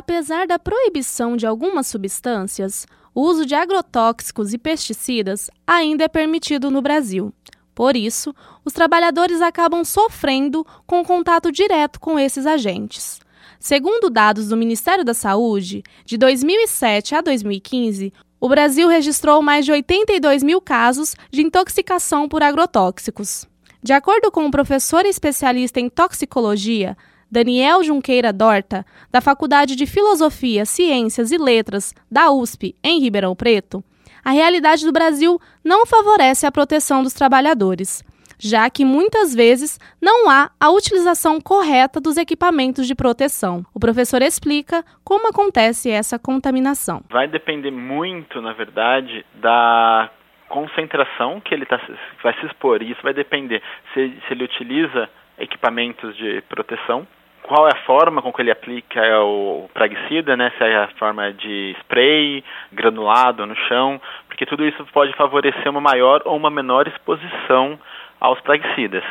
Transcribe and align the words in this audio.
Apesar 0.00 0.46
da 0.46 0.58
proibição 0.58 1.36
de 1.36 1.46
algumas 1.46 1.86
substâncias, 1.86 2.86
o 3.14 3.20
uso 3.20 3.44
de 3.44 3.54
agrotóxicos 3.54 4.54
e 4.54 4.56
pesticidas 4.56 5.50
ainda 5.66 6.04
é 6.04 6.08
permitido 6.08 6.70
no 6.70 6.80
Brasil. 6.80 7.34
Por 7.74 7.94
isso, 7.94 8.34
os 8.64 8.72
trabalhadores 8.72 9.42
acabam 9.42 9.84
sofrendo 9.84 10.66
com 10.86 11.04
contato 11.04 11.52
direto 11.52 12.00
com 12.00 12.18
esses 12.18 12.46
agentes. 12.46 13.20
Segundo 13.58 14.08
dados 14.08 14.48
do 14.48 14.56
Ministério 14.56 15.04
da 15.04 15.12
Saúde, 15.12 15.82
de 16.06 16.16
2007 16.16 17.14
a 17.14 17.20
2015, 17.20 18.10
o 18.40 18.48
Brasil 18.48 18.88
registrou 18.88 19.42
mais 19.42 19.66
de 19.66 19.72
82 19.72 20.42
mil 20.42 20.62
casos 20.62 21.14
de 21.30 21.42
intoxicação 21.42 22.26
por 22.26 22.42
agrotóxicos. 22.42 23.46
De 23.82 23.92
acordo 23.92 24.32
com 24.32 24.46
o 24.46 24.50
professor 24.50 25.04
especialista 25.04 25.78
em 25.78 25.90
toxicologia, 25.90 26.96
Daniel 27.30 27.84
Junqueira 27.84 28.32
Dorta, 28.32 28.84
da 29.12 29.20
Faculdade 29.20 29.76
de 29.76 29.86
Filosofia, 29.86 30.64
Ciências 30.64 31.30
e 31.30 31.38
Letras 31.38 31.94
da 32.10 32.30
USP, 32.30 32.74
em 32.82 33.00
Ribeirão 33.00 33.36
Preto, 33.36 33.84
a 34.24 34.30
realidade 34.32 34.84
do 34.84 34.92
Brasil 34.92 35.38
não 35.64 35.86
favorece 35.86 36.44
a 36.44 36.52
proteção 36.52 37.02
dos 37.02 37.14
trabalhadores, 37.14 38.02
já 38.38 38.68
que 38.68 38.84
muitas 38.84 39.34
vezes 39.34 39.78
não 40.00 40.28
há 40.28 40.50
a 40.58 40.70
utilização 40.70 41.40
correta 41.40 42.00
dos 42.00 42.16
equipamentos 42.16 42.86
de 42.86 42.94
proteção. 42.94 43.64
O 43.72 43.78
professor 43.78 44.22
explica 44.22 44.84
como 45.04 45.28
acontece 45.28 45.90
essa 45.90 46.18
contaminação. 46.18 47.02
Vai 47.10 47.28
depender 47.28 47.70
muito, 47.70 48.40
na 48.42 48.52
verdade, 48.52 49.24
da 49.34 50.10
concentração 50.48 51.40
que 51.40 51.54
ele 51.54 51.64
tá, 51.64 51.80
vai 52.22 52.34
se 52.40 52.46
expor. 52.46 52.82
Isso 52.82 53.00
vai 53.02 53.14
depender 53.14 53.62
se, 53.94 54.12
se 54.26 54.32
ele 54.32 54.44
utiliza 54.44 55.08
equipamentos 55.38 56.16
de 56.16 56.42
proteção 56.48 57.06
qual 57.50 57.66
é 57.66 57.72
a 57.72 57.82
forma 57.84 58.22
com 58.22 58.32
que 58.32 58.42
ele 58.42 58.52
aplica 58.52 59.02
o 59.24 59.68
praguicida, 59.74 60.36
né? 60.36 60.52
Se 60.56 60.62
é 60.62 60.76
a 60.76 60.88
forma 60.96 61.32
de 61.32 61.74
spray, 61.80 62.44
granulado 62.70 63.44
no 63.44 63.56
chão, 63.66 64.00
porque 64.28 64.46
tudo 64.46 64.64
isso 64.64 64.86
pode 64.92 65.12
favorecer 65.14 65.68
uma 65.68 65.80
maior 65.80 66.22
ou 66.26 66.36
uma 66.36 66.48
menor 66.48 66.86
exposição 66.86 67.76
aos 68.20 68.40
praguicidas. 68.42 69.02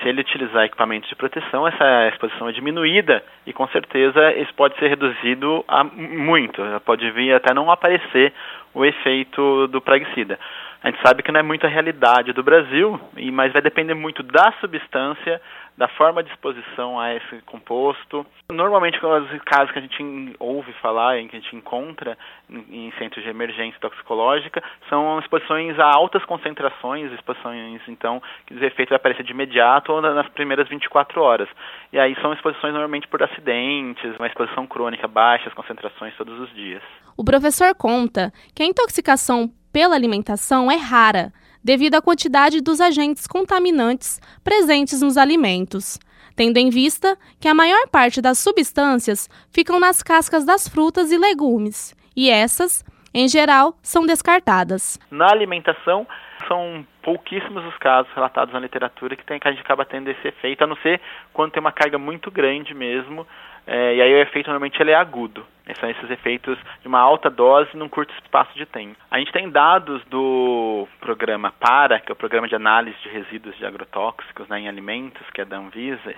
Se 0.00 0.08
ele 0.08 0.22
utilizar 0.22 0.64
equipamentos 0.64 1.06
de 1.10 1.14
proteção, 1.14 1.68
essa 1.68 2.08
exposição 2.08 2.48
é 2.48 2.52
diminuída 2.52 3.22
e 3.46 3.52
com 3.52 3.68
certeza 3.68 4.32
isso 4.36 4.54
pode 4.54 4.74
ser 4.78 4.88
reduzido 4.88 5.62
a 5.68 5.84
muito. 5.84 6.62
Pode 6.86 7.10
vir 7.10 7.34
até 7.34 7.52
não 7.52 7.70
aparecer 7.70 8.32
o 8.72 8.86
efeito 8.86 9.66
do 9.66 9.82
praguicida. 9.82 10.38
A 10.82 10.90
gente 10.90 11.00
sabe 11.00 11.22
que 11.22 11.30
não 11.30 11.38
é 11.38 11.42
muito 11.44 11.64
a 11.64 11.70
realidade 11.70 12.32
do 12.32 12.42
Brasil, 12.42 13.00
mas 13.32 13.52
vai 13.52 13.62
depender 13.62 13.94
muito 13.94 14.22
da 14.22 14.52
substância 14.60 15.40
da 15.78 15.88
forma 15.88 16.22
de 16.22 16.30
exposição 16.30 16.98
a 16.98 17.14
esse 17.14 17.40
composto. 17.46 18.26
Normalmente, 18.50 18.98
os 19.04 19.42
casos 19.44 19.70
que 19.70 19.78
a 19.78 19.82
gente 19.82 20.36
ouve 20.38 20.72
falar, 20.74 21.16
que 21.28 21.36
a 21.36 21.40
gente 21.40 21.54
encontra 21.56 22.18
em 22.50 22.92
centros 22.98 23.22
de 23.22 23.30
emergência 23.30 23.78
toxicológica, 23.80 24.62
são 24.88 25.18
exposições 25.20 25.78
a 25.78 25.86
altas 25.86 26.24
concentrações, 26.24 27.12
exposições, 27.12 27.80
então, 27.88 28.20
que 28.46 28.54
o 28.54 28.64
efeito 28.64 28.90
vai 28.90 28.96
aparecer 28.96 29.22
de 29.22 29.32
imediato 29.32 29.92
ou 29.92 30.02
nas 30.02 30.28
primeiras 30.30 30.68
24 30.68 31.22
horas. 31.22 31.48
E 31.92 31.98
aí 31.98 32.14
são 32.20 32.32
exposições 32.32 32.72
normalmente 32.72 33.08
por 33.08 33.22
acidentes, 33.22 34.16
uma 34.18 34.26
exposição 34.26 34.66
crônica, 34.66 35.06
baixas 35.06 35.54
concentrações 35.54 36.14
todos 36.16 36.38
os 36.40 36.52
dias. 36.54 36.82
O 37.16 37.24
professor 37.24 37.72
conta 37.74 38.32
que 38.54 38.62
a 38.62 38.66
intoxicação 38.66 39.48
pela 39.72 39.94
alimentação 39.94 40.70
é 40.70 40.76
rara, 40.76 41.32
devido 41.64 41.94
à 41.94 42.02
quantidade 42.02 42.60
dos 42.60 42.80
agentes 42.80 43.26
contaminantes 43.26 44.20
presentes 44.42 45.00
nos 45.00 45.16
alimentos, 45.16 45.98
tendo 46.36 46.58
em 46.58 46.70
vista 46.70 47.16
que 47.40 47.48
a 47.48 47.54
maior 47.54 47.88
parte 47.88 48.20
das 48.20 48.38
substâncias 48.38 49.28
ficam 49.50 49.78
nas 49.78 50.02
cascas 50.02 50.44
das 50.44 50.68
frutas 50.68 51.12
e 51.12 51.18
legumes, 51.18 51.94
e 52.16 52.30
essas, 52.30 52.84
em 53.14 53.28
geral, 53.28 53.76
são 53.82 54.04
descartadas. 54.06 54.98
Na 55.10 55.30
alimentação, 55.30 56.06
são 56.48 56.86
pouquíssimos 57.02 57.64
os 57.64 57.76
casos 57.78 58.12
relatados 58.14 58.52
na 58.52 58.60
literatura 58.60 59.16
que, 59.16 59.24
tem, 59.24 59.38
que 59.38 59.48
a 59.48 59.52
gente 59.52 59.62
acaba 59.62 59.84
tendo 59.84 60.10
esse 60.10 60.28
efeito, 60.28 60.62
a 60.62 60.66
não 60.66 60.76
ser 60.76 61.00
quando 61.32 61.52
tem 61.52 61.60
uma 61.60 61.72
carga 61.72 61.98
muito 61.98 62.30
grande 62.30 62.74
mesmo, 62.74 63.26
é, 63.66 63.96
e 63.96 64.02
aí 64.02 64.14
o 64.14 64.18
efeito 64.18 64.46
normalmente 64.46 64.80
ele 64.80 64.90
é 64.90 64.94
agudo. 64.94 65.46
São 65.80 65.88
esses 65.88 66.10
efeitos 66.10 66.58
de 66.82 66.88
uma 66.88 67.00
alta 67.00 67.30
dose 67.30 67.74
num 67.76 67.88
curto 67.88 68.12
espaço 68.22 68.52
de 68.54 68.66
tempo. 68.66 68.96
A 69.10 69.18
gente 69.18 69.32
tem 69.32 69.48
dados 69.48 70.04
do 70.06 70.86
programa 71.00 71.52
PARA, 71.52 71.98
que 71.98 72.10
é 72.10 72.12
o 72.12 72.16
Programa 72.16 72.46
de 72.46 72.54
Análise 72.54 72.96
de 73.02 73.08
Resíduos 73.08 73.56
de 73.56 73.64
Agrotóxicos 73.64 74.46
né, 74.48 74.60
em 74.60 74.68
Alimentos, 74.68 75.22
que 75.32 75.40
é 75.40 75.44
da 75.44 75.56
Anvisa, 75.56 76.14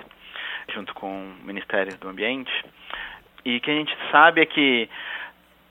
junto 0.74 0.92
com 0.94 1.06
o 1.06 1.46
Ministério 1.46 1.96
do 1.98 2.08
Ambiente, 2.08 2.52
e 3.44 3.60
que 3.60 3.70
a 3.70 3.74
gente 3.74 3.96
sabe 4.10 4.40
é 4.40 4.46
que 4.46 4.88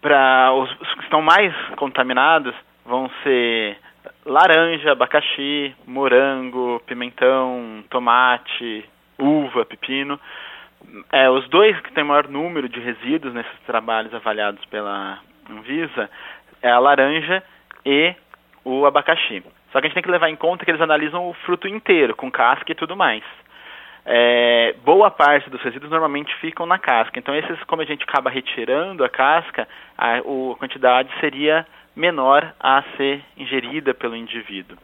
para 0.02 0.54
os 0.54 0.70
que 0.94 1.04
estão 1.04 1.22
mais 1.22 1.54
contaminados 1.76 2.54
vão 2.86 3.10
ser 3.24 3.78
laranja, 4.26 4.92
abacaxi, 4.92 5.76
morango, 5.86 6.82
pimentão, 6.86 7.84
tomate, 7.90 8.86
uva, 9.18 9.66
pepino. 9.66 10.20
É, 11.12 11.30
os 11.30 11.48
dois 11.50 11.80
que 11.82 11.92
têm 11.94 12.04
maior 12.04 12.28
número 12.28 12.70
de 12.70 12.80
resíduos 12.80 13.34
nesses 13.34 13.60
trabalhos 13.66 14.14
avaliados 14.14 14.64
pela 14.66 15.20
Anvisa 15.50 16.10
é 16.62 16.70
a 16.70 16.80
laranja 16.80 17.44
e 17.86 18.16
o 18.64 18.86
abacaxi. 18.86 19.44
Só 19.72 19.80
que 19.80 19.88
a 19.88 19.90
gente 19.90 19.96
tem 19.96 20.04
que 20.04 20.12
levar 20.12 20.30
em 20.30 20.36
conta 20.36 20.64
que 20.64 20.72
eles 20.72 20.82
analisam 20.82 21.28
o 21.28 21.34
fruto 21.34 21.68
inteiro, 21.68 22.16
com 22.16 22.32
casca 22.32 22.72
e 22.72 22.76
tudo 22.76 22.96
mais. 22.96 23.24
É, 24.06 24.76
boa 24.84 25.10
parte 25.10 25.50
dos 25.50 25.62
resíduos 25.62 25.90
normalmente 25.90 26.34
ficam 26.36 26.66
na 26.66 26.78
casca. 26.78 27.18
Então, 27.18 27.36
esses, 27.36 27.62
como 27.64 27.82
a 27.82 27.86
gente 27.86 28.04
acaba 28.04 28.30
retirando 28.30 29.04
a 29.04 29.10
casca, 29.10 29.68
a, 29.98 30.18
a 30.18 30.56
quantidade 30.60 31.10
seria 31.20 31.66
menor 31.96 32.54
a 32.60 32.84
ser 32.98 33.24
ingerida 33.38 33.94
pelo 33.94 34.16
indivíduo. 34.16 34.78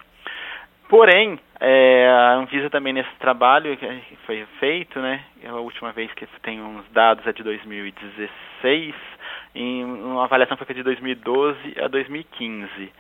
Porém, 0.90 1.40
é, 1.60 2.10
a 2.10 2.34
Anvisa 2.34 2.70
também 2.72 2.92
nesse 2.92 3.14
trabalho 3.20 3.78
que 3.78 4.18
foi 4.26 4.44
feito, 4.60 5.00
né, 5.00 5.24
a 5.46 5.54
última 5.54 5.92
vez 5.92 6.12
que 6.14 6.26
tem 6.42 6.60
uns 6.60 6.84
dados 6.92 7.28
é 7.28 7.32
de 7.32 7.44
2016, 7.44 8.96
em 9.54 9.86
uma 9.86 10.24
avaliação 10.24 10.58
foi 10.58 10.66
feita 10.66 10.80
de 10.80 10.86
2012 10.86 11.76
a 11.80 11.88
2015. 11.88 12.92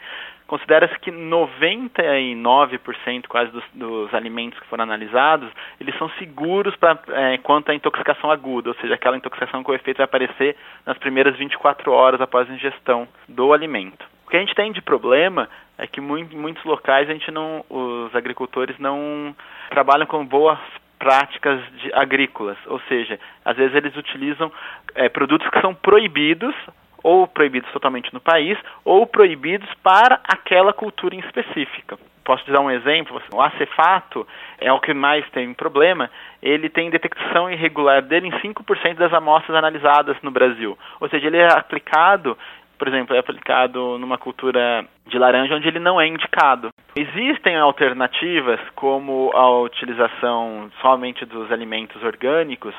Considera-se 0.45 0.99
que 0.99 1.11
99% 1.11 3.25
quase 3.27 3.51
dos, 3.51 3.63
dos, 3.73 4.13
alimentos 4.13 4.59
que 4.59 4.67
foram 4.67 4.83
analisados, 4.83 5.49
eles 5.79 5.97
são 5.97 6.11
seguros 6.19 6.75
para 6.75 6.99
é, 7.07 7.39
quanto 7.39 7.71
à 7.71 7.75
intoxicação 7.75 8.29
aguda, 8.29 8.69
ou 8.69 8.75
seja, 8.75 8.93
aquela 8.93 9.17
intoxicação 9.17 9.63
que 9.63 9.71
o 9.71 9.75
efeito 9.75 9.97
vai 9.97 10.05
aparecer 10.05 10.55
nas 10.85 10.99
primeiras 10.99 11.35
24 11.35 11.91
horas 11.91 12.21
após 12.21 12.47
a 12.47 12.53
ingestão 12.53 13.07
do 13.27 13.51
alimento. 13.51 14.05
O 14.29 14.31
que 14.31 14.37
a 14.37 14.41
gente 14.41 14.53
tem 14.53 14.71
de 14.71 14.79
problema 14.79 15.49
é 15.75 15.87
que 15.87 15.99
muito, 15.99 16.37
muitos 16.37 16.63
locais 16.63 17.09
a 17.09 17.13
gente 17.13 17.31
não, 17.31 17.65
os 17.67 18.15
agricultores 18.15 18.77
não 18.77 19.35
trabalham 19.71 20.05
com 20.05 20.23
boas 20.23 20.59
práticas 20.99 21.59
de, 21.77 21.91
agrícolas, 21.93 22.55
ou 22.67 22.79
seja, 22.81 23.19
às 23.43 23.57
vezes 23.57 23.75
eles 23.75 23.97
utilizam 23.97 24.51
é, 24.93 25.09
produtos 25.09 25.49
que 25.49 25.59
são 25.61 25.73
proibidos 25.73 26.53
ou 27.01 27.25
proibidos 27.25 27.71
totalmente 27.71 28.13
no 28.13 28.19
país 28.19 28.55
ou 28.85 29.07
proibidos 29.07 29.67
para 29.81 30.19
aquela 30.23 30.73
cultura 30.73 31.15
em 31.15 31.19
específica. 31.21 31.97
Posso 32.23 32.43
te 32.45 32.51
dar 32.51 32.61
um 32.61 32.69
exemplo? 32.69 33.19
O 33.33 33.41
acefato 33.41 34.27
é 34.59 34.71
o 34.71 34.79
que 34.79 34.93
mais 34.93 35.27
tem 35.31 35.51
problema. 35.55 36.11
Ele 36.43 36.69
tem 36.69 36.91
detecção 36.91 37.49
irregular 37.49 38.03
dele 38.03 38.27
em 38.27 38.31
5% 38.31 38.93
das 38.93 39.11
amostras 39.11 39.57
analisadas 39.57 40.15
no 40.21 40.29
Brasil. 40.29 40.77
Ou 40.99 41.09
seja, 41.09 41.25
ele 41.25 41.37
é 41.37 41.51
aplicado 41.51 42.37
por 42.79 42.87
exemplo, 42.87 43.13
é 43.13 43.19
aplicado 43.19 43.97
numa 43.99 44.17
cultura 44.17 44.85
de 45.05 45.19
laranja 45.19 45.53
onde 45.53 45.67
ele 45.67 45.79
não 45.79 45.99
é 45.99 46.07
indicado. 46.07 46.69
Existem 46.95 47.57
alternativas 47.57 48.59
como 48.73 49.31
a 49.35 49.59
utilização 49.59 50.71
somente 50.81 51.25
dos 51.25 51.51
alimentos 51.51 52.01
orgânicos, 52.01 52.73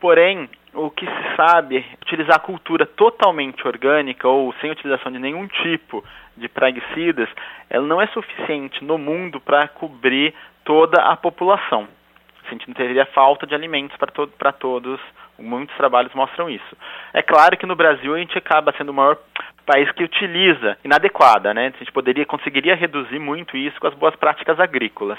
porém, 0.00 0.48
o 0.72 0.88
que 0.88 1.04
se 1.04 1.36
sabe 1.36 1.78
é 1.78 1.84
utilizar 2.00 2.36
a 2.36 2.40
cultura 2.40 2.86
totalmente 2.86 3.66
orgânica 3.66 4.28
ou 4.28 4.54
sem 4.60 4.70
utilização 4.70 5.10
de 5.10 5.18
nenhum 5.18 5.48
tipo 5.48 6.04
de 6.36 6.48
praguicidas, 6.48 7.28
ela 7.68 7.86
não 7.86 8.00
é 8.00 8.06
suficiente 8.06 8.84
no 8.84 8.96
mundo 8.96 9.40
para 9.40 9.66
cobrir 9.66 10.32
toda 10.64 11.02
a 11.02 11.16
população. 11.16 11.88
Não 12.66 12.74
teria 12.74 13.06
falta 13.06 13.46
de 13.46 13.54
alimentos 13.54 13.96
para 13.96 14.10
to 14.10 14.26
todos 14.58 15.00
Muitos 15.40 15.74
trabalhos 15.76 16.12
mostram 16.14 16.50
isso. 16.50 16.76
É 17.14 17.22
claro 17.22 17.56
que 17.56 17.66
no 17.66 17.74
Brasil 17.74 18.14
a 18.14 18.18
gente 18.18 18.36
acaba 18.36 18.72
sendo 18.76 18.90
o 18.90 18.94
maior 18.94 19.16
país 19.64 19.90
que 19.92 20.04
utiliza 20.04 20.76
inadequada, 20.84 21.54
né? 21.54 21.72
A 21.74 21.78
gente 21.78 21.92
poderia 21.92 22.26
conseguiria 22.26 22.74
reduzir 22.74 23.18
muito 23.18 23.56
isso 23.56 23.80
com 23.80 23.86
as 23.86 23.94
boas 23.94 24.14
práticas 24.16 24.60
agrícolas. 24.60 25.18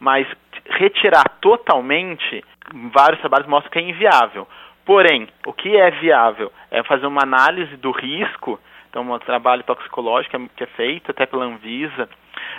Mas 0.00 0.26
retirar 0.70 1.28
totalmente, 1.40 2.44
vários 2.92 3.20
trabalhos 3.20 3.46
mostram 3.46 3.70
que 3.70 3.78
é 3.78 3.82
inviável. 3.82 4.48
Porém, 4.84 5.28
o 5.46 5.52
que 5.52 5.76
é 5.76 5.90
viável 5.92 6.52
é 6.70 6.82
fazer 6.82 7.06
uma 7.06 7.22
análise 7.22 7.76
do 7.76 7.90
risco, 7.90 8.60
então 8.90 9.10
um 9.10 9.18
trabalho 9.18 9.62
toxicológico 9.62 10.38
que 10.56 10.64
é 10.64 10.68
feito 10.68 11.10
até 11.10 11.26
pela 11.26 11.44
Anvisa, 11.44 12.08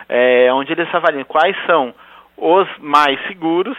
é, 0.10 0.52
onde 0.52 0.72
eles 0.72 0.94
avaliam 0.94 1.24
quais 1.24 1.56
são 1.66 1.94
os 2.38 2.68
mais 2.80 3.20
seguros, 3.28 3.78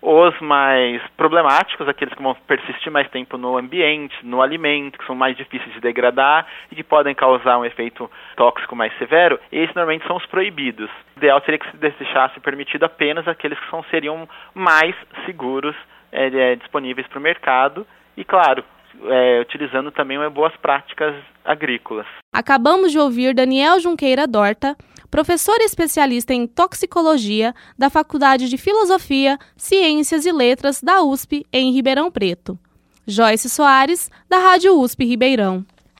Os 0.00 0.38
mais 0.40 1.02
problemáticos, 1.16 1.88
aqueles 1.88 2.14
que 2.14 2.22
vão 2.22 2.34
persistir 2.46 2.90
mais 2.90 3.08
tempo 3.10 3.36
no 3.36 3.58
ambiente, 3.58 4.14
no 4.22 4.40
alimento, 4.40 4.98
que 4.98 5.06
são 5.06 5.16
mais 5.16 5.36
difíceis 5.36 5.72
de 5.74 5.80
degradar 5.80 6.46
e 6.70 6.76
que 6.76 6.84
podem 6.84 7.14
causar 7.14 7.58
um 7.58 7.64
efeito 7.64 8.08
tóxico 8.36 8.76
mais 8.76 8.96
severo, 8.98 9.40
esses 9.50 9.74
normalmente 9.74 10.06
são 10.06 10.16
os 10.16 10.26
proibidos. 10.26 10.88
O 11.16 11.18
ideal 11.18 11.40
seria 11.44 11.58
que 11.58 11.70
se 11.70 11.76
deixasse 11.76 12.38
permitido 12.40 12.84
apenas 12.84 13.26
aqueles 13.26 13.58
que 13.58 13.70
são, 13.70 13.82
seriam 13.90 14.28
mais 14.54 14.94
seguros 15.26 15.74
é, 16.12 16.54
disponíveis 16.54 17.06
para 17.08 17.18
o 17.18 17.22
mercado 17.22 17.86
e, 18.16 18.24
claro, 18.24 18.64
é, 19.06 19.40
utilizando 19.40 19.90
também 19.90 20.18
boas 20.30 20.54
práticas 20.56 21.14
agrícolas. 21.44 22.06
Acabamos 22.32 22.92
de 22.92 22.98
ouvir 22.98 23.34
Daniel 23.34 23.80
Junqueira 23.80 24.26
Dorta, 24.26 24.76
professor 25.10 25.56
especialista 25.60 26.34
em 26.34 26.46
toxicologia 26.46 27.54
da 27.76 27.90
Faculdade 27.90 28.48
de 28.48 28.58
Filosofia, 28.58 29.38
Ciências 29.56 30.26
e 30.26 30.32
Letras 30.32 30.80
da 30.82 31.02
USP 31.02 31.46
em 31.52 31.72
Ribeirão 31.72 32.10
Preto. 32.10 32.58
Joyce 33.06 33.48
Soares, 33.48 34.10
da 34.28 34.38
Rádio 34.38 34.78
USP 34.78 35.04
Ribeirão. 35.04 35.64